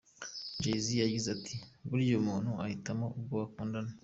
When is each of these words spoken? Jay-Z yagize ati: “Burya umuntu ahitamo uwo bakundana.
Jay-Z 0.61 0.85
yagize 1.03 1.27
ati: 1.37 1.55
“Burya 1.87 2.13
umuntu 2.21 2.51
ahitamo 2.63 3.05
uwo 3.19 3.35
bakundana. 3.41 3.91